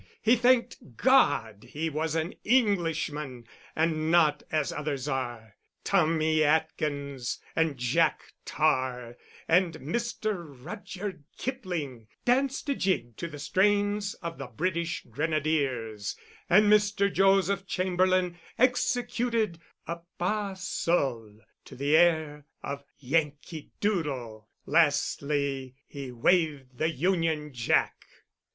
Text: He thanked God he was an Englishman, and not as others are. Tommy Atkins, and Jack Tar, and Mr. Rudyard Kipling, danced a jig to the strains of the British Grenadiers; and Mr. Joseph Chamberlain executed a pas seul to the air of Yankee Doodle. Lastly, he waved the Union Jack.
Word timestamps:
He 0.19 0.35
thanked 0.35 0.97
God 0.97 1.63
he 1.69 1.87
was 1.87 2.15
an 2.15 2.33
Englishman, 2.43 3.45
and 3.75 4.09
not 4.09 4.41
as 4.51 4.73
others 4.73 5.07
are. 5.07 5.57
Tommy 5.83 6.43
Atkins, 6.43 7.37
and 7.55 7.77
Jack 7.77 8.23
Tar, 8.43 9.15
and 9.47 9.75
Mr. 9.75 10.43
Rudyard 10.59 11.23
Kipling, 11.37 12.07
danced 12.25 12.67
a 12.69 12.73
jig 12.73 13.15
to 13.17 13.27
the 13.27 13.37
strains 13.37 14.15
of 14.23 14.39
the 14.39 14.47
British 14.47 15.03
Grenadiers; 15.07 16.15
and 16.49 16.65
Mr. 16.65 17.13
Joseph 17.13 17.67
Chamberlain 17.67 18.39
executed 18.57 19.59
a 19.85 19.99
pas 20.17 20.65
seul 20.65 21.41
to 21.65 21.75
the 21.75 21.95
air 21.95 22.47
of 22.63 22.83
Yankee 22.97 23.69
Doodle. 23.79 24.49
Lastly, 24.65 25.75
he 25.85 26.11
waved 26.11 26.79
the 26.79 26.89
Union 26.89 27.53
Jack. 27.53 28.03